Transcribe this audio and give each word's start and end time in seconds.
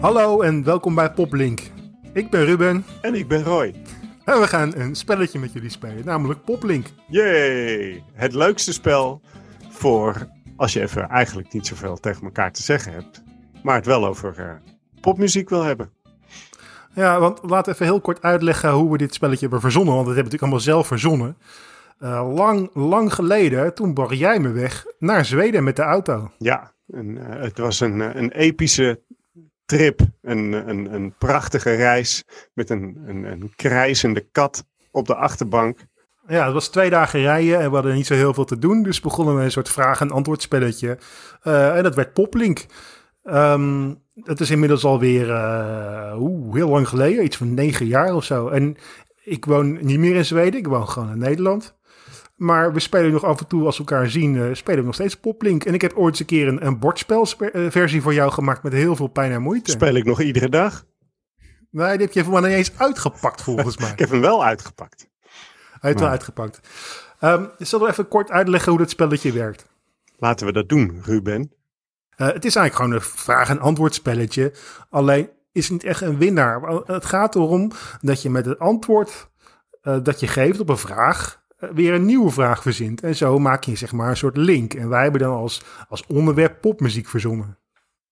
Hallo 0.00 0.40
en 0.40 0.64
welkom 0.64 0.94
bij 0.94 1.12
Poplink. 1.12 1.60
Ik 2.12 2.30
ben 2.30 2.44
Ruben 2.44 2.84
En 3.00 3.14
ik 3.14 3.28
ben 3.28 3.42
Roy. 3.42 3.74
en 4.24 4.40
we 4.40 4.46
gaan 4.46 4.74
een 4.76 4.94
spelletje 4.94 5.38
met 5.38 5.52
jullie 5.52 5.70
spelen, 5.70 6.04
namelijk 6.04 6.44
Poplink. 6.44 6.86
Yay! 7.08 8.04
Het 8.12 8.34
leukste 8.34 8.72
spel 8.72 9.20
voor 9.70 10.28
als 10.56 10.72
je 10.72 10.80
even 10.80 11.08
eigenlijk 11.08 11.52
niet 11.52 11.66
zoveel 11.66 11.96
tegen 11.96 12.22
elkaar 12.22 12.52
te 12.52 12.62
zeggen 12.62 12.92
hebt, 12.92 13.22
maar 13.62 13.74
het 13.74 13.86
wel 13.86 14.06
over 14.06 14.34
eh, 14.38 14.52
popmuziek 15.00 15.48
wil 15.48 15.62
hebben. 15.62 15.90
Ja, 16.94 17.20
want 17.20 17.38
laten 17.42 17.64
we 17.64 17.72
even 17.72 17.86
heel 17.86 18.00
kort 18.00 18.22
uitleggen 18.22 18.70
hoe 18.70 18.90
we 18.90 18.98
dit 18.98 19.14
spelletje 19.14 19.40
hebben 19.40 19.60
verzonnen, 19.60 19.94
want 19.94 20.06
dat 20.06 20.14
hebben 20.14 20.32
we 20.32 20.38
natuurlijk 20.38 20.66
allemaal 20.66 20.84
zelf 20.84 20.86
verzonnen. 20.86 21.36
Eh, 21.98 22.34
lang, 22.34 22.70
lang 22.74 23.14
geleden, 23.14 23.74
toen 23.74 23.94
bracht 23.94 24.18
jij 24.18 24.38
me 24.38 24.50
weg 24.50 24.84
naar 24.98 25.24
Zweden 25.24 25.64
met 25.64 25.76
de 25.76 25.82
auto. 25.82 26.30
Ja, 26.38 26.72
en, 26.86 27.30
eh, 27.30 27.42
het 27.42 27.58
was 27.58 27.80
een, 27.80 28.18
een 28.18 28.30
epische 28.30 29.00
trip, 29.70 30.00
een, 30.22 30.52
een, 30.68 30.94
een 30.94 31.14
prachtige 31.18 31.74
reis 31.74 32.24
met 32.54 32.70
een, 32.70 33.02
een, 33.06 33.24
een 33.24 33.52
krijzende 33.56 34.20
kat 34.32 34.64
op 34.90 35.06
de 35.06 35.14
achterbank. 35.14 35.78
Ja, 36.26 36.44
het 36.44 36.52
was 36.52 36.68
twee 36.68 36.90
dagen 36.90 37.20
rijden 37.20 37.60
en 37.60 37.68
we 37.68 37.74
hadden 37.74 37.94
niet 37.94 38.06
zo 38.06 38.14
heel 38.14 38.34
veel 38.34 38.44
te 38.44 38.58
doen, 38.58 38.82
dus 38.82 39.00
begonnen 39.00 39.36
we 39.36 39.42
een 39.42 39.50
soort 39.50 39.68
vraag- 39.68 40.00
en 40.00 40.10
antwoordspelletje. 40.10 40.98
Eh 41.42 41.76
en 41.76 41.82
dat 41.82 41.94
werd 41.94 42.12
Poplink. 42.12 42.66
Ehm, 43.22 43.94
het 44.14 44.40
is 44.40 44.50
inmiddels 44.50 44.84
alweer 44.84 45.26
oeh, 46.16 46.54
heel 46.54 46.68
lang 46.68 46.88
geleden, 46.88 47.24
iets 47.24 47.36
van 47.36 47.54
negen 47.54 47.86
jaar 47.86 48.14
of 48.14 48.24
zo. 48.24 48.48
En 48.48 48.76
ik 49.24 49.44
woon 49.44 49.78
niet 49.80 49.98
meer 49.98 50.16
in 50.16 50.24
Zweden, 50.24 50.60
ik 50.60 50.66
woon 50.66 50.88
gewoon 50.88 51.10
in 51.10 51.18
Nederland. 51.18 51.78
Maar 52.40 52.72
we 52.72 52.80
spelen 52.80 53.12
nog 53.12 53.24
af 53.24 53.40
en 53.40 53.46
toe, 53.46 53.64
als 53.64 53.78
we 53.78 53.84
elkaar 53.84 54.10
zien, 54.10 54.36
eh, 54.42 54.54
spelen 54.54 54.78
we 54.80 54.86
nog 54.86 54.94
steeds 54.94 55.16
Poplink. 55.16 55.64
En 55.64 55.74
ik 55.74 55.80
heb 55.80 55.92
ooit 55.94 56.10
eens 56.10 56.20
een 56.20 56.26
keer 56.26 56.48
een, 56.48 56.66
een 56.66 56.78
bordspelversie 56.78 58.02
voor 58.02 58.14
jou 58.14 58.32
gemaakt 58.32 58.62
met 58.62 58.72
heel 58.72 58.96
veel 58.96 59.06
pijn 59.06 59.32
en 59.32 59.42
moeite. 59.42 59.70
Speel 59.70 59.94
ik 59.94 60.04
nog 60.04 60.20
iedere 60.20 60.48
dag. 60.48 60.84
nee, 61.70 61.96
die 61.98 62.06
heb 62.06 62.24
je 62.24 62.30
mij 62.30 62.40
niet 62.40 62.50
eens 62.50 62.72
uitgepakt 62.76 63.42
volgens 63.42 63.76
mij. 63.80 63.90
Ik 63.90 63.98
heb 63.98 64.10
hem 64.10 64.20
wel 64.20 64.44
uitgepakt. 64.44 65.08
Hij 65.70 65.90
heeft 65.90 66.00
wel 66.00 66.08
uitgepakt. 66.08 66.60
Ehm 67.18 67.44
zullen 67.58 67.86
we 67.86 67.92
even 67.92 68.08
kort 68.08 68.30
uitleggen 68.30 68.70
hoe 68.70 68.80
dat 68.80 68.90
spelletje 68.90 69.32
werkt? 69.32 69.66
Laten 70.16 70.46
we 70.46 70.52
dat 70.52 70.68
doen, 70.68 71.00
Ruben. 71.04 71.52
Eh, 72.10 72.26
het 72.26 72.44
is 72.44 72.56
eigenlijk 72.56 72.74
gewoon 72.74 72.92
een 72.92 73.00
vraag- 73.18 73.48
en 73.48 73.60
antwoordspelletje. 73.60 74.52
Alleen 74.90 75.30
is 75.52 75.62
het 75.62 75.72
niet 75.72 75.84
echt 75.84 76.00
een 76.00 76.18
winnaar. 76.18 76.62
Het 76.86 77.04
gaat 77.04 77.34
erom 77.34 77.70
dat 78.00 78.22
je 78.22 78.30
met 78.30 78.46
het 78.46 78.58
antwoord 78.58 79.30
eh, 79.82 79.98
dat 80.02 80.20
je 80.20 80.26
geeft 80.26 80.60
op 80.60 80.68
een 80.68 80.76
vraag 80.78 81.34
eh, 81.34 81.39
weer 81.60 81.94
een 81.94 82.04
nieuwe 82.04 82.30
vraag 82.30 82.62
verzint. 82.62 83.02
En 83.02 83.16
zo 83.16 83.38
maak 83.38 83.64
je 83.64 83.76
zeg 83.76 83.92
maar 83.92 84.10
een 84.10 84.16
soort 84.16 84.36
link. 84.36 84.74
En 84.74 84.88
wij 84.88 85.02
hebben 85.02 85.20
dan 85.20 85.34
als, 85.36 85.62
als 85.88 86.06
onderwerp 86.06 86.60
popmuziek 86.60 87.08
verzonnen. 87.08 87.58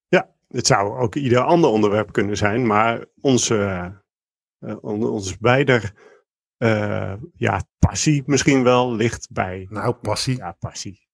Ja, 0.08 0.34
het 0.48 0.66
zou 0.66 0.98
ook 0.98 1.14
ieder 1.14 1.40
ander 1.40 1.70
onderwerp 1.70 2.12
kunnen 2.12 2.36
zijn, 2.36 2.66
maar 2.66 3.04
onze, 3.20 3.56
eh, 4.58 4.76
on- 4.80 5.04
onze 5.06 5.36
beider 5.40 5.92
eh, 6.56 7.12
ja, 7.36 7.62
passie 7.78 8.22
misschien 8.26 8.62
wel 8.62 8.94
ligt 8.94 9.28
bij 9.32 9.66
Nou, 9.70 9.92
passie. 9.94 10.36
ja, 10.36 10.52
passie. 10.58 11.06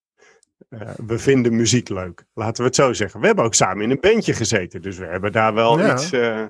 Eh, 0.68 0.90
we 1.06 1.18
vinden 1.18 1.56
muziek 1.56 1.88
leuk, 1.88 2.24
laten 2.34 2.56
we 2.62 2.62
het 2.68 2.74
zo 2.74 2.92
zeggen. 2.92 3.20
We 3.20 3.26
hebben 3.26 3.44
ook 3.44 3.54
samen 3.54 3.82
in 3.82 3.90
een 3.90 4.00
bandje 4.00 4.32
gezeten, 4.34 4.82
dus 4.82 4.98
we 4.98 5.06
hebben 5.06 5.32
daar 5.32 5.54
wel 5.54 5.78
Ja. 5.78 5.92
iets 5.92 6.12
eh, 6.12 6.44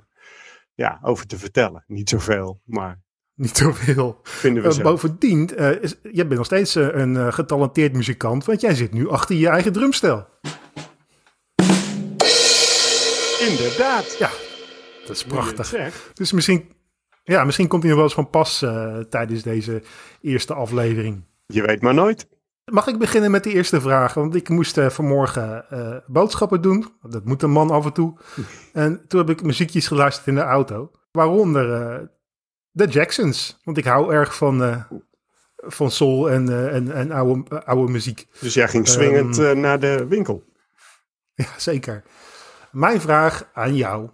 ja, 0.75 0.99
over 1.03 1.27
te 1.27 1.39
vertellen. 1.39 1.85
Niet 1.87 2.09
zoveel, 2.09 2.61
maar 2.65 3.03
Niet 3.37 3.57
zoveel. 3.57 4.19
vinden 4.23 4.63
we 4.63 4.69
Eh, 4.69 4.75
zelf. 4.75 4.87
bovendien, 4.89 5.57
eh, 5.57 5.83
is, 5.83 5.95
jij 6.03 6.25
bent 6.27 6.35
nog 6.37 6.45
steeds 6.47 6.77
eh, 6.77 6.89
een 6.93 7.17
eh, 7.17 7.33
getalenteerd 7.33 7.93
muzikant. 7.93 8.45
Want 8.45 8.61
jij 8.61 8.75
zit 8.75 8.93
nu 8.93 9.09
achter 9.09 9.37
je 9.37 9.49
eigen 9.49 9.73
drumstel. 9.73 10.27
Inderdaad. 13.49 14.17
Ja, 14.19 14.31
dat 15.07 15.17
is 15.17 15.21
je 15.23 15.27
prachtig. 15.29 16.11
Dus 16.15 16.33
misschien, 16.33 16.69
ja, 17.25 17.45
misschien 17.45 17.69
komt 17.69 17.83
hij 17.83 17.91
nog 17.91 18.01
wel 18.01 18.09
eens 18.09 18.17
van 18.19 18.31
pas 18.31 18.63
eh, 18.63 18.99
tijdens 18.99 19.43
deze 19.43 19.83
eerste 20.21 20.55
aflevering. 20.55 21.25
Je 21.47 21.63
weet 21.63 21.83
maar 21.83 21.95
nooit. 21.95 22.27
Mag 22.73 22.87
ik 22.87 22.99
beginnen 22.99 23.31
met 23.31 23.45
de 23.45 23.53
eerste 23.53 23.81
vraag? 23.81 24.15
Want 24.15 24.35
ik 24.35 24.49
moest 24.49 24.79
eh, 24.79 24.89
vanmorgen 24.91 25.71
eh, 25.71 25.97
boodschappen 26.07 26.61
doen. 26.63 26.87
Dat 27.03 27.25
moet 27.25 27.43
een 27.43 27.51
man 27.51 27.71
af 27.71 27.85
en 27.85 27.93
toe. 27.93 28.19
En 28.73 29.05
toen 29.09 29.21
heb 29.21 29.31
ik 29.31 29.43
muziekjes 29.43 29.87
geluisterd 29.87 30.27
in 30.27 30.35
de 30.35 30.41
auto. 30.41 30.91
Waaronder 31.13 31.73
eh, 31.73 32.03
de 32.75 32.87
Jacksons. 32.87 33.61
Want 33.65 33.79
ik 33.79 33.85
hou 33.85 34.13
erg 34.15 34.37
van, 34.37 34.63
eh, 34.65 34.85
van 35.57 35.91
soul 35.91 36.31
en, 36.31 36.49
eh, 36.49 36.75
en, 36.75 36.93
en 36.93 37.11
oude, 37.11 37.65
oude 37.65 37.93
muziek. 37.93 38.27
Dus 38.41 38.55
jij 38.55 38.69
ging 38.69 38.89
swingend 38.89 39.39
Ehm, 39.39 39.47
eh, 39.47 39.57
naar 39.57 39.81
de 39.81 40.07
winkel. 40.07 40.43
Ja, 41.37 41.47
zeker. 41.57 42.03
Mijn 42.71 43.01
vraag 43.01 43.49
aan 43.53 43.77
jou 43.77 44.09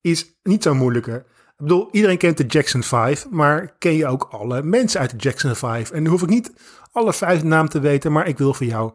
is 0.00 0.38
niet 0.42 0.62
zo 0.62 0.74
moeilijke. 0.74 1.24
Ik 1.36 1.64
bedoel, 1.64 1.88
iedereen 1.92 2.18
kent 2.18 2.36
de 2.36 2.46
Jackson 2.46 2.82
5, 2.82 3.28
maar 3.30 3.74
ken 3.78 3.92
je 3.92 4.06
ook 4.06 4.28
alle 4.30 4.62
mensen 4.62 5.00
uit 5.00 5.10
de 5.10 5.16
Jackson 5.16 5.56
5? 5.56 5.90
En 5.90 6.02
nu 6.02 6.08
hoef 6.08 6.22
ik 6.22 6.28
niet 6.28 6.52
alle 6.92 7.12
vijf 7.12 7.42
namen 7.42 7.70
te 7.70 7.80
weten, 7.80 8.12
maar 8.12 8.28
ik 8.28 8.38
wil 8.38 8.54
voor 8.54 8.66
jou 8.66 8.92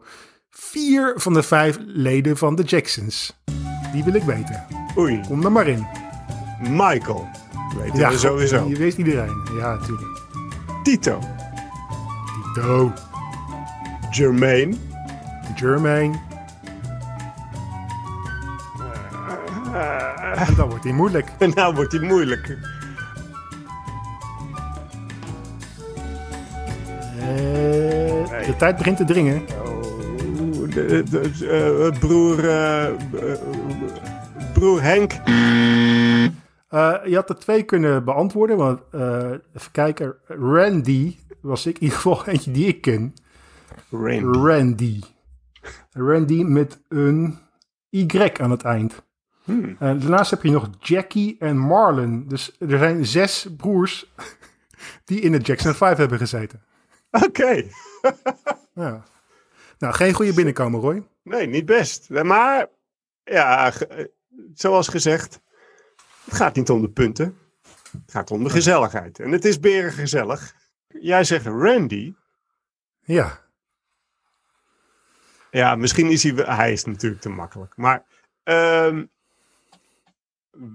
vier 0.50 1.12
van 1.16 1.34
de 1.34 1.42
vijf 1.42 1.76
leden 1.80 2.36
van 2.36 2.54
de 2.54 2.62
Jacksons. 2.62 3.36
Die 3.92 4.04
wil 4.04 4.14
ik 4.14 4.22
weten. 4.22 4.66
Oei, 4.98 5.20
Kom 5.28 5.44
er 5.44 5.52
maar 5.52 5.68
in. 5.68 5.86
Michael. 6.60 7.43
Weten 7.76 8.08
we 8.10 8.18
sowieso. 8.18 8.68
Je 8.68 8.76
weet 8.76 8.96
iedereen. 8.96 9.32
Ja, 9.58 9.74
natuurlijk. 9.74 10.22
Tito. 10.82 11.18
Tito, 12.54 12.92
Jermaine. 14.10 14.76
Jermaine. 15.54 16.14
En 20.34 20.54
dan 20.56 20.68
wordt 20.68 20.84
hij 20.84 20.92
moeilijk. 20.92 21.28
En 21.38 21.50
nou 21.54 21.74
wordt 21.74 21.92
hij 21.92 22.00
moeilijk. 22.00 22.56
Eh, 27.18 28.46
de 28.46 28.54
tijd 28.58 28.76
begint 28.76 28.96
te 28.96 29.04
dringen. 29.04 29.42
Oh, 29.64 30.70
de, 30.70 31.02
de- 31.10 31.90
eh, 31.92 31.98
broer, 31.98 32.48
eh, 32.48 32.86
eh, 32.86 32.92
broer 34.52 34.82
Henk. 34.82 35.12
Eh, 36.74 36.94
je 37.04 37.14
had 37.14 37.28
er 37.28 37.38
twee 37.38 37.62
kunnen 37.62 38.04
beantwoorden. 38.04 38.56
Want, 38.56 38.80
eh, 38.90 39.30
even 39.30 39.70
kijken. 39.72 40.16
Randy 40.26 41.16
was 41.40 41.66
ik 41.66 41.74
in 41.74 41.82
ieder 41.82 41.96
geval 41.96 42.26
eentje 42.26 42.50
die 42.50 42.66
ik 42.66 42.80
ken. 42.80 43.14
Randy. 43.90 44.38
Randy. 44.38 45.00
Randy 45.92 46.42
met 46.42 46.80
een 46.88 47.38
Y 47.90 48.30
aan 48.40 48.50
het 48.50 48.62
eind. 48.62 49.02
Hmm. 49.44 49.76
En 49.78 49.98
daarnaast 50.00 50.30
heb 50.30 50.42
je 50.42 50.50
nog 50.50 50.70
Jackie 50.78 51.36
en 51.38 51.58
Marlon. 51.58 52.24
Dus 52.28 52.56
er 52.58 52.78
zijn 52.78 53.06
zes 53.06 53.46
broers 53.56 54.12
die 55.04 55.20
in 55.20 55.32
de 55.32 55.38
Jackson 55.38 55.74
5 55.74 55.96
hebben 55.96 56.18
gezeten. 56.18 56.62
Oké. 57.10 57.62
Ja. 58.74 59.04
Nou, 59.78 59.94
geen 59.94 60.12
goede 60.12 60.34
binnenkomen, 60.34 60.80
Roy. 60.80 61.06
Nee, 61.22 61.46
niet 61.46 61.66
best. 61.66 62.10
Maar 62.10 62.66
ja, 63.24 63.72
eh, 63.72 64.04
zoals 64.54 64.88
gezegd, 64.88 65.40
het 66.24 66.34
gaat 66.34 66.56
niet 66.56 66.70
om 66.70 66.80
de 66.80 66.90
punten. 66.90 67.38
Het 67.90 68.10
gaat 68.10 68.30
om 68.30 68.44
de 68.44 68.50
gezelligheid. 68.50 69.18
En 69.18 69.32
het 69.32 69.44
is 69.44 69.60
beren 69.60 69.92
gezellig. 69.92 70.54
Jij 70.88 71.24
zegt 71.24 71.46
Randy. 71.46 72.14
Ja. 73.00 73.42
Ja, 75.50 75.74
misschien 75.74 76.10
is 76.10 76.22
hij... 76.22 76.32
Hij 76.32 76.72
is 76.72 76.84
natuurlijk 76.84 77.22
te 77.22 77.28
makkelijk. 77.28 77.76
Maar 77.76 78.04
ehm, 78.42 79.04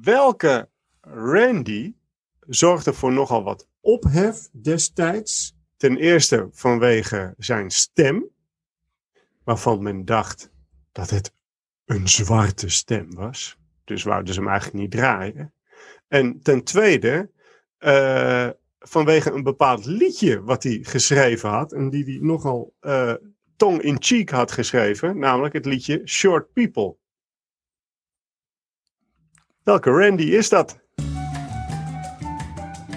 welke 0.02 0.70
Randy 1.02 1.94
zorgde 2.48 2.94
voor 2.94 3.12
nogal 3.12 3.44
wat 3.44 3.68
ophef 3.80 4.50
destijds? 4.52 5.58
Ten 5.78 5.98
eerste 5.98 6.48
vanwege 6.52 7.34
zijn 7.38 7.72
stem, 7.72 8.30
waarvan 9.44 9.84
men 9.84 10.06
dacht 10.06 10.52
dat 10.92 11.10
het 11.10 11.34
een 11.86 12.08
zwarte 12.08 12.70
stem 12.70 13.14
was. 13.14 13.59
Dus 13.90 14.04
wouden 14.04 14.34
ze 14.34 14.40
hem 14.40 14.50
eigenlijk 14.50 14.80
niet 14.80 14.92
draaien. 14.92 15.54
En 16.08 16.42
ten 16.42 16.64
tweede, 16.64 17.32
eh, 17.78 18.50
vanwege 18.80 19.32
een 19.32 19.44
bepaald 19.44 19.86
liedje 19.86 20.44
wat 20.44 20.64
hij 20.64 20.80
geschreven 20.82 21.50
had. 21.50 21.74
En 21.74 21.90
die 21.90 22.04
hij 22.04 22.18
nogal 22.22 22.74
eh 22.80 23.14
tong 23.56 23.82
in 23.82 23.96
cheek 24.00 24.30
had 24.30 24.52
geschreven. 24.52 25.20
Namelijk 25.20 25.54
het 25.54 25.66
liedje 25.66 26.02
Short 26.06 26.54
People. 26.54 26.96
Welke 29.64 29.90
Randy 29.90 30.24
is 30.24 30.50
dat? 30.50 30.80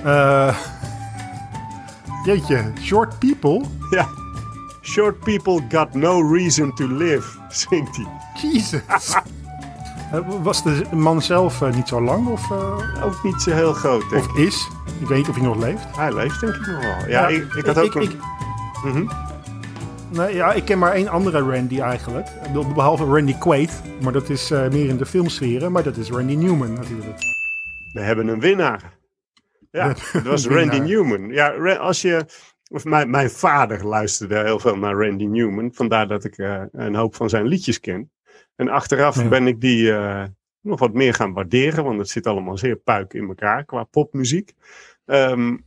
Eh, 0.04 0.62
jeetje, 2.24 2.72
Short 2.80 3.18
People? 3.18 3.64
Ja. 3.90 4.08
Short 4.82 5.20
people 5.20 5.60
got 5.68 5.94
no 5.94 6.32
reason 6.32 6.74
to 6.74 6.86
live, 6.86 7.38
zingt 7.48 7.96
hij. 7.96 8.06
Jesus. 8.42 9.14
Eh, 10.12 10.42
Was 10.42 10.62
de 10.62 10.84
man 10.94 11.22
zelf 11.22 11.62
eh, 11.62 11.74
niet 11.74 11.88
zo 11.88 12.00
lang 12.00 12.28
of, 12.28 12.50
eh, 12.50 13.04
Ook 13.04 13.22
niet 13.22 13.42
zo 13.42 13.50
heel 13.50 13.72
groot, 13.72 14.10
denk 14.10 14.24
ik. 14.24 14.30
of 14.30 14.38
is? 14.38 14.68
Ik 15.00 15.08
weet 15.08 15.18
niet 15.18 15.28
of 15.28 15.34
hij 15.34 15.44
nog 15.44 15.56
leeft. 15.56 15.96
Hij 15.96 16.14
leeft 16.14 16.40
denk 16.40 16.54
ik 16.54 16.66
nog 16.66 16.80
wel. 16.80 17.08
Ja, 17.08 17.28
ik, 17.28 17.54
ik 17.54 17.66
had 17.66 17.78
ook. 17.78 17.94
Mhm. 18.84 19.06
Nee, 20.10 20.34
ja, 20.34 20.52
ik 20.52 20.64
ken 20.64 20.78
maar 20.78 20.92
één 20.92 21.08
andere 21.08 21.40
Randy 21.40 21.80
eigenlijk. 21.80 22.28
Behalve 22.74 23.04
Randy 23.04 23.38
Quaid. 23.38 23.82
Maar 24.02 24.12
dat 24.12 24.28
is 24.28 24.48
meer 24.50 24.88
in 24.88 24.96
de 24.96 25.06
filmsferen. 25.06 25.72
Maar 25.72 25.82
dat 25.82 25.96
is 25.96 26.10
Randy 26.10 26.34
Newman 26.34 26.72
natuurlijk. 26.72 27.18
We 27.92 28.00
hebben 28.00 28.28
een 28.28 28.40
winnaar. 28.40 28.98
Ja, 29.70 29.94
dat 30.12 30.22
was 30.22 30.46
Randy 30.46 30.78
Newman. 30.78 31.28
Ja, 31.28 31.74
als 31.76 32.02
je... 32.02 32.24
Of 32.70 32.84
mijn, 32.84 33.10
mijn 33.10 33.30
vader 33.30 33.86
luisterde 33.86 34.38
heel 34.38 34.58
veel 34.58 34.76
naar 34.76 34.94
Randy 34.94 35.24
Newman. 35.24 35.70
Vandaar 35.74 36.08
dat 36.08 36.24
ik 36.24 36.38
uh, 36.38 36.62
een 36.72 36.94
hoop 36.94 37.14
van 37.14 37.28
zijn 37.28 37.46
liedjes 37.46 37.80
ken. 37.80 38.10
En 38.56 38.68
achteraf 38.68 39.16
ja. 39.16 39.28
ben 39.28 39.46
ik 39.46 39.60
die 39.60 39.82
uh, 39.82 40.24
nog 40.60 40.78
wat 40.78 40.92
meer 40.92 41.14
gaan 41.14 41.32
waarderen. 41.32 41.84
Want 41.84 41.98
het 41.98 42.08
zit 42.08 42.26
allemaal 42.26 42.58
zeer 42.58 42.76
puik 42.76 43.14
in 43.14 43.28
elkaar 43.28 43.64
qua 43.64 43.84
popmuziek. 43.84 44.52
Um, 45.04 45.64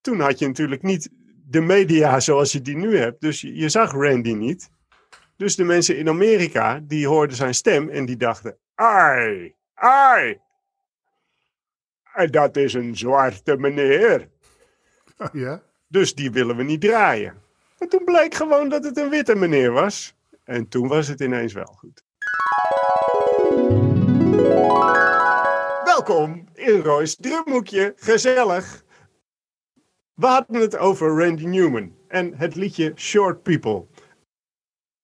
toen 0.00 0.20
had 0.20 0.38
je 0.38 0.46
natuurlijk 0.46 0.82
niet 0.82 1.10
de 1.46 1.60
media 1.60 2.20
zoals 2.20 2.52
je 2.52 2.60
die 2.60 2.76
nu 2.76 2.96
hebt. 2.96 3.20
Dus 3.20 3.40
je, 3.40 3.54
je 3.54 3.68
zag 3.68 3.92
Randy 3.92 4.32
niet. 4.32 4.70
Dus 5.36 5.56
de 5.56 5.64
mensen 5.64 5.98
in 5.98 6.08
Amerika, 6.08 6.80
die 6.82 7.06
hoorden 7.06 7.36
zijn 7.36 7.54
stem 7.54 7.88
en 7.88 8.06
die 8.06 8.16
dachten, 8.16 8.56
ai, 8.74 9.54
ai, 9.74 10.40
dat 12.30 12.56
is 12.56 12.74
een 12.74 12.96
zwarte 12.96 13.56
meneer. 13.56 14.28
Ja? 15.32 15.62
Dus 15.88 16.14
die 16.14 16.30
willen 16.30 16.56
we 16.56 16.62
niet 16.62 16.80
draaien. 16.80 17.34
En 17.78 17.88
toen 17.88 18.04
bleek 18.04 18.34
gewoon 18.34 18.68
dat 18.68 18.84
het 18.84 18.96
een 18.96 19.08
witte 19.08 19.34
meneer 19.34 19.72
was. 19.72 20.14
En 20.44 20.68
toen 20.68 20.88
was 20.88 21.08
het 21.08 21.20
ineens 21.20 21.52
wel 21.52 21.76
goed. 21.78 22.04
Welkom 25.84 26.48
in 26.54 26.80
Roy's 26.80 27.16
drumhoekje. 27.16 27.92
Gezellig. 27.96 28.84
We 30.14 30.26
hadden 30.26 30.60
het 30.60 30.76
over 30.76 31.24
Randy 31.24 31.44
Newman 31.44 31.96
en 32.08 32.34
het 32.36 32.54
liedje 32.54 32.92
Short 32.96 33.42
People. 33.42 33.86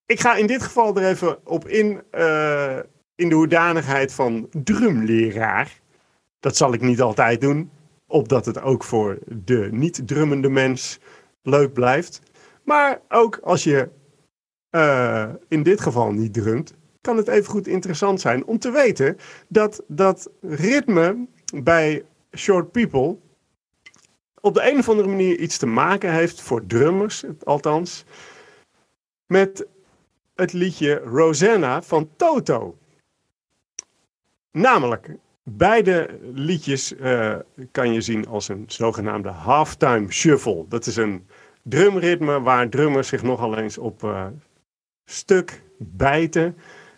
Ik 0.06 0.20
ga 0.20 0.34
in 0.34 0.46
dit 0.46 0.62
geval 0.62 0.96
er 0.96 1.08
even 1.08 1.46
op 1.46 1.68
in, 1.68 2.02
uh, 2.12 2.78
in 3.14 3.28
de 3.28 3.34
hoedanigheid 3.34 4.12
van 4.12 4.48
drumleraar. 4.50 5.80
Dat 6.40 6.56
zal 6.56 6.72
ik 6.72 6.80
niet 6.80 7.00
altijd 7.00 7.40
doen, 7.40 7.70
opdat 8.06 8.46
het 8.46 8.60
ook 8.60 8.84
voor 8.84 9.18
de 9.26 9.68
niet-drummende 9.70 10.48
mens 10.48 10.98
leuk 11.42 11.72
blijft. 11.72 12.20
Maar 12.62 13.00
ook 13.08 13.38
als 13.42 13.64
je 13.64 13.88
uh, 14.70 15.28
in 15.48 15.62
dit 15.62 15.80
geval 15.80 16.12
niet 16.12 16.32
drumt, 16.32 16.74
kan 17.00 17.16
het 17.16 17.28
even 17.28 17.50
goed 17.50 17.66
interessant 17.66 18.20
zijn 18.20 18.44
om 18.44 18.58
te 18.58 18.70
weten 18.70 19.16
dat 19.48 19.82
dat 19.86 20.30
ritme 20.40 21.26
bij 21.54 22.04
Short 22.36 22.70
People 22.72 23.16
op 24.40 24.54
de 24.54 24.70
een 24.70 24.78
of 24.78 24.88
andere 24.88 25.08
manier 25.08 25.38
iets 25.38 25.58
te 25.58 25.66
maken 25.66 26.12
heeft, 26.12 26.40
voor 26.40 26.66
drummers 26.66 27.24
althans, 27.44 28.04
met 29.26 29.66
het 30.34 30.52
liedje 30.52 30.94
Rosanna 30.94 31.82
van 31.82 32.10
Toto. 32.16 32.76
Namelijk, 34.50 35.10
beide 35.56 36.08
liedjes 36.34 36.92
uh, 36.92 37.34
kan 37.70 37.92
je 37.92 38.00
zien 38.00 38.28
als 38.28 38.48
een 38.48 38.64
zogenaamde 38.66 39.28
halftime 39.28 40.12
shuffle. 40.12 40.64
Dat 40.68 40.86
is 40.86 40.96
een 40.96 41.26
drumritme 41.62 42.40
waar 42.40 42.68
drummers 42.68 43.08
zich 43.08 43.22
nogal 43.22 43.56
eens 43.56 43.78
op 43.78 44.02
uh, 44.02 44.26
stuk 45.04 45.62
bijten. 45.78 46.56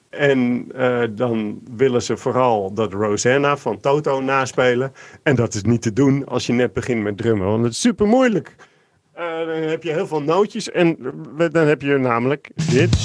En 0.09 0.69
uh, 0.77 1.03
dan 1.11 1.61
willen 1.77 2.03
ze 2.03 2.17
vooral 2.17 2.73
dat 2.75 2.93
Rosanna 2.93 3.57
van 3.57 3.81
Toto 3.81 4.21
naspelen. 4.21 4.93
En 5.23 5.35
dat 5.35 5.55
is 5.55 5.63
niet 5.63 5.83
te 5.83 5.93
doen 5.93 6.27
als 6.27 6.47
je 6.47 6.53
net 6.53 6.73
begint 6.73 7.03
met 7.03 7.17
drummen, 7.17 7.47
want 7.47 7.63
het 7.63 7.73
is 7.73 7.81
super 7.81 8.07
moeilijk. 8.07 8.55
Dan 9.15 9.49
heb 9.49 9.83
je 9.83 9.93
heel 9.93 10.07
veel 10.07 10.23
nootjes 10.23 10.71
en 10.71 10.97
dan 11.53 11.67
heb 11.67 11.83
je 11.83 11.99
namelijk 11.99 12.51
dit. 12.55 12.97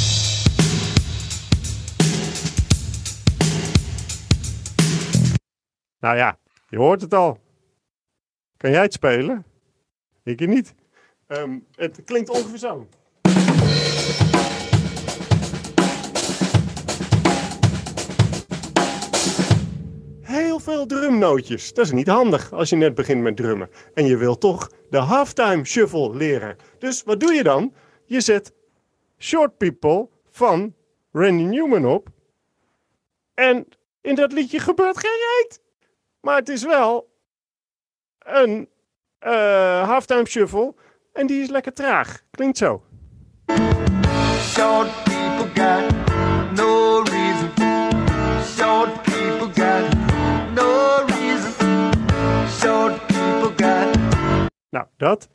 Nou 6.06 6.18
ja, 6.18 6.38
je 6.70 6.78
hoort 6.78 7.02
het 7.02 7.14
al. 7.14 7.40
Kan 8.58 8.72
jij 8.72 8.82
het 8.82 8.94
spelen? 8.94 9.46
Ik 10.24 10.48
niet. 10.48 10.74
Um, 11.28 11.66
het 11.76 12.04
klinkt 12.04 12.30
ongeveer 12.30 12.58
zo. 12.58 12.88
heel 20.22 20.60
veel 20.60 20.86
drumnootjes. 20.86 21.74
Dat 21.74 21.86
is 21.86 21.92
niet 21.92 22.08
handig 22.08 22.54
als 22.54 22.70
je 22.70 22.76
net 22.76 22.96
begint 22.96 23.22
met 23.22 23.38
drummen. 23.38 23.70
En 23.94 24.06
je 24.06 24.18
wilt 24.18 24.40
toch 24.40 24.72
de 24.90 24.98
halftime 24.98 25.66
shuffle 25.66 26.16
leren. 26.16 26.56
Dus 26.80 27.04
wat 27.04 27.20
doe 27.20 27.34
je 27.34 27.44
dan? 27.44 27.74
Je 28.06 28.22
zet 28.22 28.54
Short 29.18 29.58
People 29.58 30.10
van 30.30 30.76
Randy 31.12 31.44
Newman 31.44 31.86
op. 31.86 32.10
En 33.34 33.68
in 34.02 34.16
dat 34.16 34.32
liedje 34.32 34.60
gebeurt 34.60 34.98
geen 34.98 35.12
reet. 35.12 35.64
Maar 36.26 36.36
het 36.36 36.50
is 36.50 36.64
wel 36.64 37.14
een 38.20 38.70
uh, 39.26 39.88
halftime 39.88 40.28
shuffle. 40.28 40.74
En 41.14 41.28
die 41.28 41.42
is 41.42 41.50
lekker 41.50 41.74
traag. 41.74 42.24
Klinkt 42.32 42.58
zo. 42.58 42.84
Short 44.40 45.04
people 45.04 45.64
got 45.64 45.94
no 46.56 47.02
reason. 47.04 47.50
Short 48.44 49.02
people 49.02 49.64
got 49.64 49.94
no 50.54 51.04
reason. 51.06 51.92
Short 52.50 53.08
people 53.08 53.66
got. 53.66 53.98
Nou, 54.70 54.86
dat. 54.98 55.28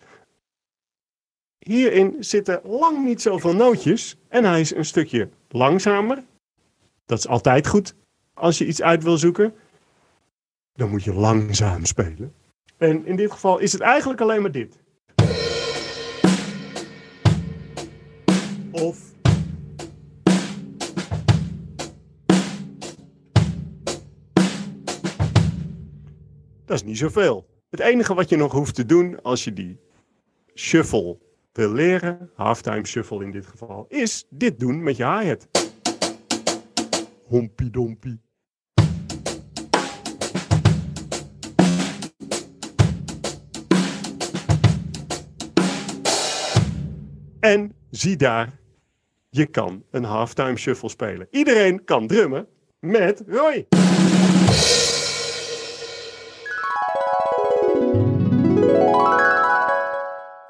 Hierin 1.58 2.16
zitten 2.18 2.60
lang 2.64 3.04
niet 3.04 3.22
zoveel 3.22 3.54
nootjes. 3.54 4.16
En 4.28 4.44
hij 4.44 4.60
is 4.60 4.74
een 4.74 4.84
stukje 4.84 5.28
langzamer. 5.48 6.24
Dat 7.06 7.18
is 7.18 7.28
altijd 7.28 7.66
goed 7.66 7.94
als 8.34 8.58
je 8.58 8.66
iets 8.66 8.82
uit 8.82 9.02
wil 9.02 9.16
zoeken. 9.16 9.54
Dan 10.80 10.90
moet 10.90 11.04
je 11.04 11.14
langzaam 11.14 11.84
spelen. 11.84 12.34
En 12.76 13.06
in 13.06 13.16
dit 13.16 13.32
geval 13.32 13.58
is 13.58 13.72
het 13.72 13.80
eigenlijk 13.80 14.20
alleen 14.20 14.42
maar 14.42 14.52
dit. 14.52 14.78
Of 18.70 18.98
Dat 26.64 26.76
is 26.76 26.82
niet 26.82 26.98
zoveel. 26.98 27.46
Het 27.70 27.80
enige 27.80 28.14
wat 28.14 28.28
je 28.28 28.36
nog 28.36 28.52
hoeft 28.52 28.74
te 28.74 28.86
doen 28.86 29.22
als 29.22 29.44
je 29.44 29.52
die 29.52 29.80
shuffle 30.54 31.18
wil 31.52 31.72
leren, 31.72 32.30
halftime 32.34 32.86
shuffle 32.86 33.24
in 33.24 33.30
dit 33.30 33.46
geval, 33.46 33.86
is 33.88 34.26
dit 34.30 34.58
doen 34.60 34.82
met 34.82 34.96
je 34.96 35.18
hi-hat. 35.18 35.48
Hompie. 37.26 38.20
En 47.40 47.72
zie 47.90 48.16
daar, 48.16 48.58
je 49.30 49.46
kan 49.46 49.84
een 49.90 50.04
halftime 50.04 50.56
shuffle 50.56 50.88
spelen. 50.88 51.26
Iedereen 51.30 51.84
kan 51.84 52.06
drummen 52.06 52.46
met 52.80 53.22
Roy. 53.26 53.66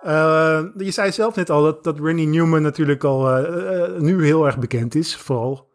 Uh, 0.04 0.64
je 0.76 0.90
zei 0.90 1.12
zelf 1.12 1.36
net 1.36 1.50
al 1.50 1.62
dat, 1.62 1.84
dat 1.84 1.98
Randy 1.98 2.24
Newman 2.24 2.62
natuurlijk 2.62 3.04
al 3.04 3.38
uh, 3.38 3.90
uh, 3.94 4.00
nu 4.00 4.24
heel 4.24 4.46
erg 4.46 4.58
bekend 4.58 4.94
is. 4.94 5.16
Vooral 5.16 5.70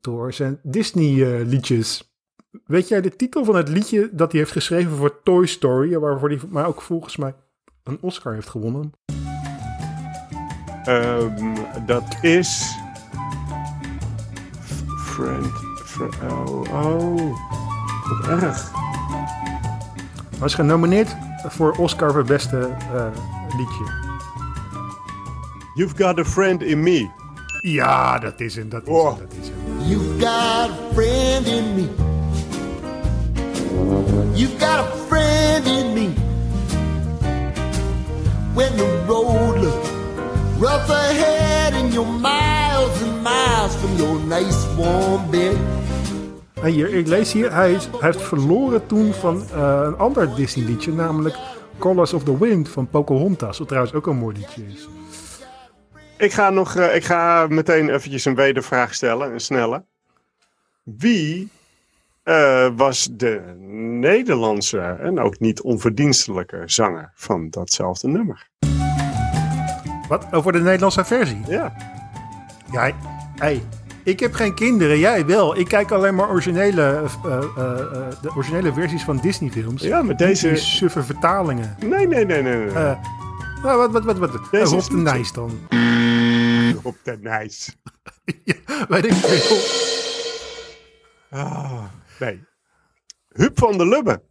door 0.00 0.32
zijn 0.32 0.60
Disney-liedjes. 0.62 2.16
Weet 2.64 2.88
jij 2.88 3.00
de 3.00 3.16
titel 3.16 3.44
van 3.44 3.56
het 3.56 3.68
liedje 3.68 4.08
dat 4.12 4.30
hij 4.30 4.40
heeft 4.40 4.52
geschreven 4.52 4.96
voor 4.96 5.22
Toy 5.22 5.46
Story? 5.46 5.98
Waarvoor 5.98 6.28
hij 6.28 6.40
maar 6.48 6.66
ook 6.66 6.82
volgens 6.82 7.16
mij 7.16 7.34
een 7.82 7.98
Oscar 8.00 8.34
heeft 8.34 8.48
gewonnen? 8.48 8.92
Um, 10.88 11.54
dat 11.86 12.16
is. 12.20 12.76
Friend. 14.96 15.46
friend 15.84 16.14
oh, 16.30 16.60
oh. 16.72 17.36
Wat 18.08 18.42
erg. 18.42 18.70
Hij 20.30 20.38
was 20.38 20.54
genomineerd 20.54 21.16
voor 21.48 21.72
Oscar 21.72 22.12
voor 22.12 22.24
beste 22.24 22.70
liedje. 23.56 24.02
You've 25.74 25.96
got 25.96 26.18
a 26.18 26.24
friend 26.24 26.62
in 26.62 26.82
me. 26.82 27.10
Ja, 27.60 28.18
dat 28.18 28.40
is 28.40 28.56
hem, 28.56 28.68
dat 28.68 28.82
is 28.82 28.88
oh. 28.88 29.06
hem, 29.06 29.18
dat 29.18 29.36
is 29.40 29.48
hem. 29.48 29.88
You've 29.88 30.18
got 30.18 30.70
a 30.70 30.92
friend 30.92 31.46
in 31.46 31.74
me. 31.74 31.88
You've 34.32 34.58
got 34.58 34.78
a 34.78 34.90
friend 35.08 35.66
in 35.66 35.92
me. 35.92 36.08
When 38.54 38.76
the 38.76 39.04
road 39.06 39.58
looks 39.58 39.93
rough 40.58 40.90
ahead 40.90 41.74
and 41.74 41.92
you're 41.92 42.18
miles 42.20 43.02
and 43.02 43.22
miles 43.22 43.74
from 43.76 43.96
your 43.96 44.20
nice 44.26 44.76
warm 44.76 45.30
bed. 45.30 45.56
En 46.62 46.70
hier, 46.70 46.94
ik 46.94 47.06
lees 47.06 47.32
hier, 47.32 47.52
hij, 47.52 47.72
is, 47.72 47.84
hij 47.84 47.98
heeft 48.00 48.22
verloren 48.22 48.86
toen 48.86 49.12
van 49.12 49.42
eh, 49.52 49.80
een 49.84 49.96
ander 49.96 50.34
Disney 50.34 50.66
liedje, 50.66 50.92
namelijk 50.92 51.36
Colors 51.78 52.12
of 52.12 52.24
the 52.24 52.38
Wind 52.38 52.68
van 52.68 52.88
Pocahontas. 52.88 53.58
Wat 53.58 53.68
trouwens 53.68 53.94
ook 53.94 54.06
een 54.06 54.16
mooi 54.16 54.36
liedje 54.36 54.62
is. 54.66 54.88
Ik 56.16 56.32
ga, 56.32 56.50
nog, 56.50 56.76
eh, 56.76 56.94
ik 56.94 57.04
ga 57.04 57.46
meteen 57.48 57.88
eventjes 57.88 58.24
een 58.24 58.34
wedervraag 58.34 58.94
stellen, 58.94 59.32
een 59.32 59.40
snelle. 59.40 59.84
Wie 60.82 61.48
eh, 62.22 62.68
was 62.76 63.08
de 63.12 63.54
Nederlandse 64.00 64.78
en 64.80 65.20
ook 65.20 65.40
niet 65.40 65.60
onverdienstelijke 65.60 66.62
zanger 66.66 67.12
van 67.14 67.50
datzelfde 67.50 68.08
nummer? 68.08 68.48
Wat? 70.08 70.26
Over 70.32 70.52
de 70.52 70.60
Nederlandse 70.60 71.04
versie? 71.04 71.40
Ja, 71.48 71.72
Ja, 72.72 72.92
hey, 73.36 73.62
ik 74.04 74.20
heb 74.20 74.34
geen 74.34 74.54
kinderen, 74.54 74.98
jij 74.98 75.26
wel. 75.26 75.58
Ik 75.58 75.68
kijk 75.68 75.90
alleen 75.90 76.14
maar 76.14 76.28
originele, 76.30 76.82
eh, 76.82 77.32
eh, 77.32 77.42
eh, 77.56 78.20
de 78.22 78.30
originele 78.34 78.72
versies 78.72 79.02
van 79.02 79.16
Disney 79.16 79.50
films. 79.50 79.82
ja 79.82 80.02
maar 80.02 80.16
Die 80.16 80.26
deze... 80.26 80.56
suffe 80.56 81.02
vertalingen. 81.02 81.76
Nee, 81.80 82.06
nee, 82.06 82.24
nee, 82.24 82.42
nee. 82.42 82.56
nee. 82.56 82.94
Nou, 83.62 83.78
wat, 83.78 83.92
wat, 83.92 84.04
wat, 84.04 84.18
wat? 84.18 84.50
Deze 84.50 84.64
Rob 84.64 84.78
is 84.78 84.88
de. 84.88 84.96
Nijs 84.96 85.32
dan. 85.32 85.50
Op 86.82 86.96
de 87.02 87.18
nijs. 87.20 87.76
ja, 88.44 88.54
weet 88.88 89.04
ik 89.06 89.12
veel. 89.12 89.56
Ah, 91.40 91.84
nee. 92.18 92.44
Huub 93.28 93.58
van 93.58 93.78
der 93.78 93.88
Lubbe. 93.88 94.22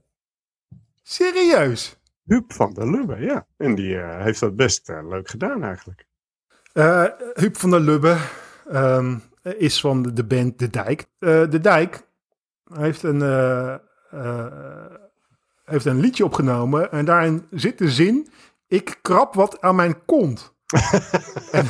Serieus? 1.02 1.98
Huub 2.24 2.54
van 2.54 2.74
der 2.74 2.90
Lubbe, 2.90 3.20
ja. 3.20 3.46
En 3.58 3.76
die 3.76 3.98
eh, 3.98 4.24
heeft 4.24 4.40
dat 4.40 4.56
best 4.56 4.90
eh, 4.90 5.08
leuk 5.10 5.30
gedaan 5.30 5.64
eigenlijk. 5.64 6.06
Eh 6.74 7.06
Huub 7.34 7.58
van 7.58 7.70
der 7.70 7.80
Lubbe 7.80 8.18
ehm, 8.70 9.18
is 9.42 9.82
van 9.82 10.02
de, 10.04 10.26
band 10.26 10.60
De 10.60 10.70
Dijk. 10.70 11.06
De 11.20 11.60
Dijk 11.62 12.08
heeft 12.74 13.04
een, 13.04 13.22
heeft 15.64 15.86
een 15.86 16.00
liedje 16.00 16.26
opgenomen 16.26 16.92
en 16.92 17.06
daarin 17.06 17.48
zit 17.52 17.78
de 17.78 17.90
zin... 17.92 18.28
Ik 18.68 19.00
krap 19.02 19.34
wat 19.34 19.62
aan 19.62 19.76
mijn 19.76 20.06
kont. 20.06 20.54
En 21.52 21.66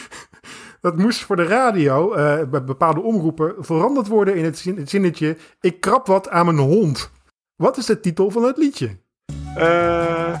dat 0.80 0.96
moest 0.96 1.24
voor 1.24 1.36
de 1.36 1.44
radio 1.46 2.08
bij 2.46 2.64
bepaalde 2.64 3.00
omroepen 3.00 3.54
veranderd 3.58 4.06
worden 4.08 4.36
in 4.36 4.44
het, 4.44 4.58
zin- 4.58 4.76
het 4.76 4.90
zinnetje... 4.90 5.36
Ik 5.60 5.80
krap 5.80 6.06
wat 6.06 6.28
aan 6.28 6.44
mijn 6.46 6.58
hond. 6.58 7.10
Wat 7.56 7.76
is 7.76 7.86
de 7.86 8.00
titel 8.00 8.30
van 8.30 8.42
het 8.42 8.56
liedje? 8.56 9.02
Eh, 9.56 10.34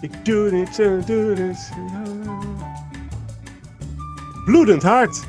ik 0.00 0.24
doe 0.24 0.50
dit, 0.50 0.76
doe 1.06 1.34
dit. 1.34 1.70
Bloedend 4.44 4.82
hart. 4.82 5.22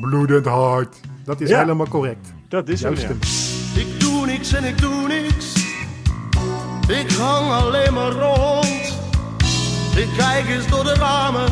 Bloedend 0.00 0.44
hart. 0.46 0.96
Dat 1.24 1.40
is 1.40 1.48
Ja. 1.48 1.58
helemaal 1.58 1.88
correct. 1.88 2.32
Dat 2.48 2.68
is 2.68 2.82
hem, 2.82 2.94
Juist 2.94 3.08
ja. 3.08 3.08
hem. 3.08 3.86
Ik 3.86 4.00
doe 4.00 4.26
niks 4.26 4.52
en 4.52 4.64
ik 4.64 4.78
doe 4.80 5.06
niks. 5.08 5.52
Ik 6.88 7.10
hang 7.10 7.50
alleen 7.50 7.94
maar 7.94 8.10
rond. 8.10 8.96
Ik 9.96 10.08
kijk 10.16 10.48
eens 10.48 10.66
door 10.68 10.84
de 10.84 10.94
ramen 10.94 11.48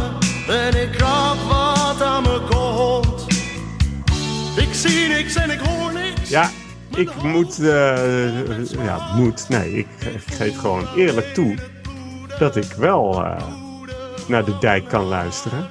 en 0.49 0.83
ik 0.83 0.91
krap 0.93 1.37
wat 1.49 2.03
aan 2.03 2.23
mijn 2.23 2.45
kont. 2.51 3.25
Ik 4.57 4.69
zie 4.75 5.09
niks 5.09 5.35
en 5.35 5.51
ik 5.51 5.59
hoor 5.59 5.93
niks. 5.93 6.29
Ja, 6.29 6.51
ik 6.97 7.23
moet, 7.23 7.59
eh, 7.59 8.71
ja, 8.71 9.15
moet, 9.17 9.49
nee, 9.49 9.73
ik 9.73 9.87
ge- 9.99 10.19
geef 10.19 10.59
gewoon 10.59 10.87
eerlijk 10.97 11.27
toe 11.35 11.55
dat 12.39 12.57
ik 12.57 12.73
wel 12.73 13.25
eh, 13.25 13.43
naar 14.29 14.45
de 14.45 14.59
dijk 14.59 14.89
kan 14.89 15.05
luisteren. 15.05 15.69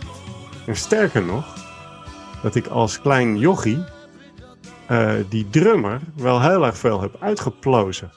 En 0.65 0.75
sterker 0.75 1.24
nog, 1.24 1.55
dat 2.41 2.55
ik 2.55 2.67
als 2.67 3.01
klein 3.01 3.38
jochie 3.38 3.84
eh, 4.88 5.13
die 5.29 5.50
drummer 5.50 6.01
wel 6.15 6.41
heel 6.41 6.65
erg 6.65 6.77
veel 6.77 7.01
heb 7.01 7.15
uitgeplozen. 7.20 8.12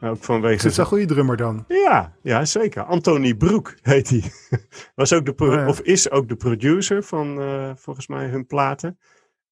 Ook 0.00 0.18
Is 0.18 0.24
vanwege... 0.24 0.66
het 0.66 0.74
zo'n 0.74 0.84
goede 0.84 1.04
drummer 1.06 1.36
dan? 1.36 1.64
Ja, 1.68 2.12
ja, 2.22 2.44
zeker. 2.44 2.82
Anthony 2.82 3.34
Broek 3.34 3.74
heet 3.82 4.08
hij. 4.08 4.22
Was 4.94 5.12
ook 5.12 5.26
de 5.26 5.34
Oh 5.36 5.52
ja. 5.52 5.68
Of 5.68 5.80
is 5.80 6.10
ook 6.10 6.28
de 6.28 6.36
producer 6.36 7.02
van 7.02 7.38
volgens 7.76 8.06
mij 8.06 8.26
hun 8.26 8.46
platen. 8.46 8.98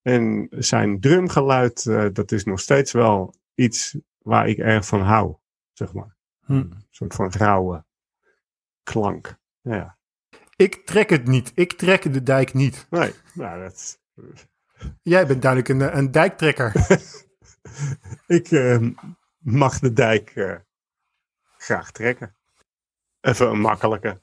En 0.03 0.47
zijn 0.51 1.01
drumgeluid, 1.01 1.87
eh, 1.87 2.07
dat 2.13 2.33
is 2.33 2.45
nog 2.45 2.61
steeds 2.61 2.93
wel 2.93 3.35
iets 3.55 3.97
waar 4.19 4.49
ik 4.49 4.59
erg 4.59 4.87
van 4.87 5.01
hou. 5.01 5.37
Zeg 5.73 5.93
maar. 5.93 6.17
Hm. 6.45 6.53
Een 6.53 6.87
soort 6.91 7.15
van 7.15 7.31
rauwe 7.31 7.85
klank. 8.83 9.39
Ja. 9.61 9.99
Ik 10.57 10.87
trek 10.87 11.11
het 11.11 11.27
niet. 11.27 11.53
Ik 11.55 11.73
trek 11.73 12.13
de 12.13 12.23
dijk 12.23 12.55
niet. 12.55 12.87
Nee, 12.91 13.13
nou 13.35 13.61
dat... 13.63 14.01
Jij 15.03 15.27
bent 15.27 15.43
duidelijk 15.43 15.71
een, 15.71 15.97
een 15.97 16.11
dijktrekker. 16.11 16.73
Ik 18.27 18.51
eh, 18.51 18.89
mag 19.39 19.79
de 19.79 19.93
dijk 19.93 20.31
eh, 20.31 20.57
graag 21.57 21.91
trekken. 21.91 22.37
Even 23.21 23.51
een 23.51 23.61
makkelijke. 23.61 24.21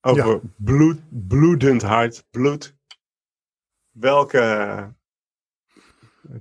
Over 0.00 0.26
Ja. 0.26 0.40
bloed, 0.56 1.00
bloedend 1.28 1.82
hart, 1.82 2.26
bloed. 2.30 2.76
Welke 3.92 4.38
eh, 4.38 4.86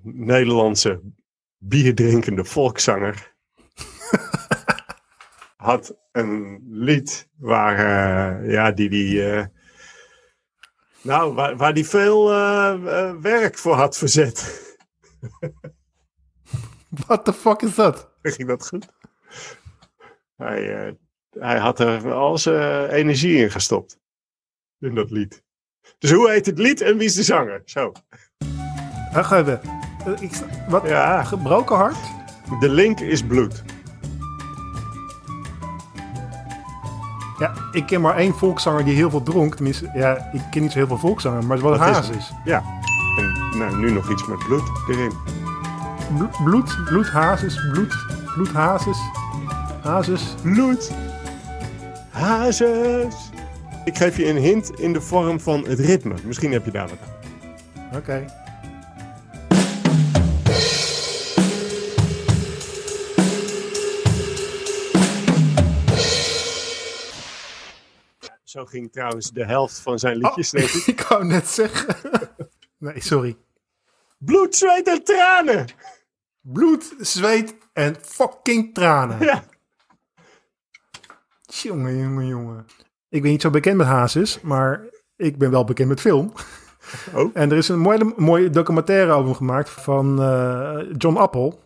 Nederlandse 0.03 1.01
bierdrinkende 1.58 2.46
volkszanger 2.46 3.34
had 5.58 5.98
een 6.12 6.60
lied 6.70 7.29
waar, 7.36 7.77
eh, 7.77 8.51
ja, 8.51 8.72
die, 8.72 8.89
die, 8.89 9.31
eh, 9.31 9.46
nou, 11.01 11.34
waar, 11.34 11.58
waar 11.58 11.74
die 11.74 11.88
veel 11.88 12.29
werk 13.22 13.58
voor 13.58 13.75
had 13.75 13.98
verzet. 13.98 14.60
What 17.05 17.25
the 17.25 17.34
fuck 17.34 17.62
is 17.62 17.75
dat? 17.75 18.10
Ging 18.22 18.48
dat 18.48 18.67
goed? 18.67 18.88
Hij, 20.36 20.98
hij 21.29 21.58
had 21.58 21.79
er 21.79 22.13
al 22.13 22.38
zijn 22.38 22.89
energie 22.89 23.38
in 23.38 23.51
gestopt. 23.51 24.00
In 24.79 24.96
dat 24.96 25.12
lied. 25.12 25.43
Dus 26.00 26.12
hoe 26.12 26.30
heet 26.30 26.46
het 26.46 26.58
lied 26.58 26.82
en 26.82 26.98
wie 26.98 27.08
is 27.08 27.16
de 27.16 27.24
zanger? 27.24 27.62
Zo. 27.66 27.92
Wacht 29.14 29.32
even. 29.32 29.62
Eh, 30.06 30.22
Ik, 30.22 30.32
wat? 30.68 30.88
Ja, 30.88 31.24
Gebroken 31.24 31.76
hart? 31.76 31.98
de 32.60 32.70
link 32.70 33.00
is 33.00 33.24
bloed. 33.24 33.64
Ja, 37.40 37.54
ik 37.72 37.86
ken 37.86 38.02
maar 38.02 38.16
één 38.18 38.34
volkszanger 38.34 38.84
die 38.86 38.96
heel 38.96 39.10
veel 39.10 39.24
dronk. 39.24 39.56
Tenminste, 39.56 39.92
ja, 39.94 40.30
ik 40.34 40.42
ken 40.52 40.62
niet 40.62 40.72
zo 40.72 40.78
heel 40.78 40.88
veel 40.88 40.98
volkszanger, 40.98 41.44
maar 41.44 41.58
het 41.58 41.66
is 41.66 41.70
wel 41.70 41.78
Dat 41.78 41.88
is 41.88 41.96
Haas 41.96 42.10
is. 42.10 42.32
Ja. 42.46 42.64
En 43.18 43.58
nou, 43.58 43.78
nu 43.78 43.92
nog 43.92 44.12
iets 44.12 44.28
met 44.28 44.38
bloed 44.38 44.64
erin. 44.90 45.12
Bl- 46.18 46.44
bloed, 46.44 46.78
bloed, 46.86 47.10
hazes, 47.10 47.70
bloed, 47.72 47.96
bloed, 48.36 48.52
hazes, 48.52 48.98
hazes. 49.84 50.36
Bloed. 50.42 50.92
Hazes. 52.10 53.31
Ik 53.86 53.98
geef 53.98 54.18
je 54.18 54.28
een 54.28 54.38
hint 54.38 54.80
in 54.80 54.94
de 54.94 55.02
vorm 55.02 55.40
van 55.40 55.66
het 55.68 55.80
ritme. 55.80 56.16
Misschien 56.24 56.52
heb 56.52 56.66
je 56.66 56.72
daar 56.72 56.88
wat 56.88 56.98
aan. 57.02 57.98
Oké. 57.98 58.26
Zo 68.44 68.66
ging 68.66 68.92
trouwens 68.92 69.32
de 69.32 69.46
helft 69.46 69.80
van 69.80 70.00
zijn 70.00 70.18
liedjes, 70.18 70.50
denk 70.50 70.70
ik. 70.70 70.88
ik 70.98 71.02
wou 71.02 71.26
net 71.26 71.48
zeggen. 71.48 71.96
nee, 72.78 73.02
sorry. 73.02 73.38
Bloed, 74.18 74.56
zweet 74.56 74.88
en 74.88 75.04
tranen. 75.04 75.68
Bloed, 76.42 76.94
zweet 77.00 77.56
en 77.74 77.96
fucking 78.02 78.74
tranen. 78.74 79.20
Ja. 79.20 79.44
Jongen, 81.42 81.98
jongen, 81.98 82.28
jongen. 82.28 82.66
Ik 83.12 83.22
ben 83.22 83.32
niet 83.32 83.41
zo 83.41 83.50
bekend 83.50 83.77
met 83.77 83.88
hazes, 83.88 84.41
maar 84.41 84.82
ik 85.15 85.38
ben 85.38 85.51
wel 85.51 85.63
bekend 85.63 85.89
met 85.89 86.01
film. 86.01 86.34
Oh. 87.13 87.30
En 87.34 87.51
er 87.51 87.58
is 87.58 87.68
een 87.68 87.80
mooie, 87.80 88.13
mooie 88.15 88.50
documentaire 88.50 89.12
over 89.12 89.36
gemaakt 89.36 89.70
van 89.70 90.22
eh, 90.22 90.80
John 90.98 91.18
Appel. 91.18 91.60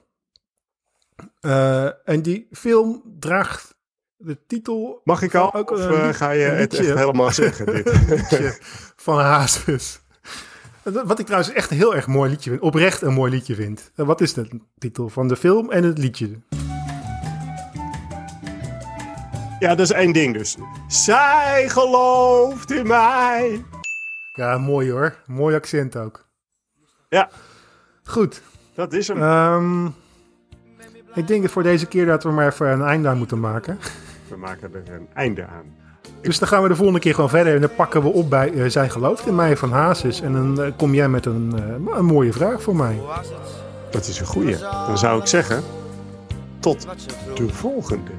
Eh, 1.40 2.10
en 2.10 2.22
die 2.22 2.48
film 2.52 3.02
draagt 3.20 3.76
de 4.18 4.46
titel 4.48 5.02
Mag 5.04 5.22
ik 5.22 5.36
al? 5.36 5.54
Ook 5.54 5.72
of 5.72 5.80
eh, 5.80 6.10
ga 6.10 6.32
je 6.32 6.44
het 6.44 6.74
echt 6.74 6.94
helemaal 6.94 7.32
zeggen? 7.32 7.66
Dit? 7.66 8.60
van 9.06 9.20
Hazes. 9.20 10.00
Wat 10.84 11.20
ik 11.20 11.26
trouwens 11.26 11.54
echt 11.54 11.72
een 11.72 11.78
heel 11.78 11.96
erg 11.96 12.08
mooi 12.08 12.30
liedje 12.30 12.50
vind. 12.50 12.62
Oprecht 12.62 13.02
een 13.02 13.14
mooi 13.14 13.32
liedje 13.32 13.56
vind. 13.56 13.92
Wat 13.96 14.22
is 14.22 14.34
de 14.34 14.60
titel 14.78 15.10
van 15.10 15.28
de 15.28 15.36
film 15.36 15.72
en 15.72 15.84
het 15.84 15.98
liedje? 15.98 16.40
Ja, 19.60 19.70
dat 19.76 19.80
is 19.80 19.92
één 19.92 20.14
ding 20.14 20.34
dus. 20.34 20.58
Zij 20.88 21.70
gelooft 21.70 22.72
in 22.72 22.88
mij. 22.88 23.66
Ja, 24.34 24.58
mooi 24.58 24.92
hoor. 24.92 25.16
Mooi 25.26 25.56
accent 25.56 25.96
ook. 25.98 26.26
Ja. 27.10 27.30
Goed. 28.04 28.42
Dat 28.74 28.94
is 28.94 29.08
hem. 29.08 29.22
Um, 29.22 29.96
ik 31.14 31.28
denk 31.28 31.50
voor 31.50 31.64
deze 31.64 31.86
keer 31.86 32.06
dat 32.06 32.24
we 32.24 32.32
maar 32.32 32.48
even 32.48 32.68
een 32.68 32.82
einde 32.82 33.08
aan 33.08 33.18
moeten 33.18 33.40
maken. 33.40 33.80
We 34.28 34.38
maken 34.38 34.74
er 34.74 34.94
een 34.94 35.08
einde 35.14 35.46
aan. 35.46 35.76
Dus 36.22 36.40
dan 36.40 36.48
gaan 36.48 36.62
we 36.62 36.68
de 36.68 36.76
volgende 36.76 37.00
keer 37.00 37.14
gewoon 37.14 37.30
verder. 37.30 37.56
En 37.56 37.62
dan 37.62 37.76
pakken 37.76 38.02
we 38.02 38.08
op 38.08 38.30
bij 38.30 38.54
eh, 38.54 38.70
Zij 38.70 38.90
gelooft 38.90 39.28
in 39.28 39.36
mij 39.36 39.58
van 39.58 39.72
Hazes. 39.72 40.22
En 40.22 40.34
dan 40.34 40.62
eh, 40.62 40.72
kom 40.78 40.94
jij 40.94 41.10
met 41.10 41.26
een, 41.26 41.54
eh, 41.56 41.98
een 41.98 42.06
mooie 42.06 42.34
vraag 42.34 42.62
voor 42.62 42.76
mij. 42.76 43.02
Dat 43.92 44.08
is 44.08 44.20
een 44.20 44.26
goeie. 44.26 44.58
Dan 44.60 44.98
zou 44.98 45.20
ik 45.20 45.28
zeggen, 45.28 45.64
tot 46.60 46.88
de 47.36 47.50
volgende 47.50 48.12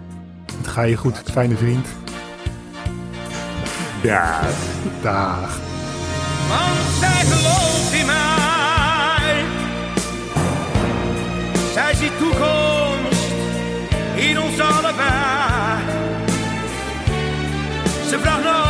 Ga 0.66 0.82
je 0.82 0.96
goed, 0.96 1.22
fijne 1.32 1.56
vriend. 1.56 1.86
Ja, 4.02 4.40
dag. 5.02 5.58
Want 6.48 6.98
zij 7.00 7.24
gelooft 7.24 7.92
in 7.92 8.06
mij. 8.06 9.44
Zij 11.72 11.94
ziet 11.94 12.18
toekomst 12.18 13.24
in 14.14 14.40
ons 14.40 14.60
allebei. 14.60 15.80
Ze 18.08 18.18
vraagt 18.18 18.44
nog. 18.44 18.65